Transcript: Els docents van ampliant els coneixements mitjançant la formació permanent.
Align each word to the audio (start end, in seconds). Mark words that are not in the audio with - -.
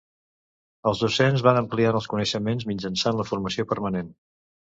Els 0.91 1.03
docents 1.03 1.43
van 1.47 1.59
ampliant 1.61 1.99
els 1.99 2.07
coneixements 2.15 2.67
mitjançant 2.71 3.21
la 3.21 3.27
formació 3.35 3.69
permanent. 3.75 4.11